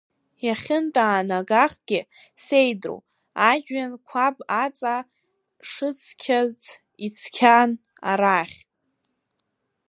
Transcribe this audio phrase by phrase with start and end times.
[0.45, 1.99] Иахьынтәаанагахгьы
[2.43, 2.97] сеидру,
[3.49, 4.95] ажәҩан қәаб аҵа
[5.69, 6.61] шыцқьац
[7.05, 7.71] ицқьан
[8.09, 8.59] арахь.